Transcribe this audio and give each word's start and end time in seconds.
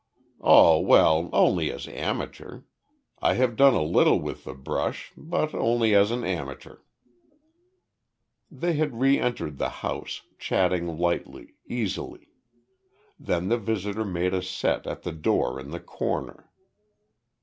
"Oh 0.43 0.79
well, 0.79 1.29
only 1.31 1.71
as 1.71 1.87
amateur. 1.87 2.63
I 3.21 3.35
have 3.35 3.55
done 3.55 3.75
a 3.75 3.83
little 3.83 4.19
with 4.19 4.45
the 4.45 4.55
brush 4.55 5.11
but, 5.15 5.53
only 5.53 5.93
as 5.93 6.09
an 6.09 6.23
amateur." 6.23 6.79
They 8.49 8.73
had 8.73 8.99
re 8.99 9.19
entered 9.19 9.59
the 9.59 9.69
house, 9.69 10.23
chatting 10.39 10.97
lightly, 10.97 11.53
easily. 11.67 12.29
Then 13.19 13.49
the 13.49 13.59
visitor 13.59 14.03
made 14.03 14.33
a 14.33 14.41
set 14.41 14.87
at 14.87 15.03
the 15.03 15.11
door 15.13 15.59
in 15.59 15.69
the 15.69 15.79
corner. 15.79 16.49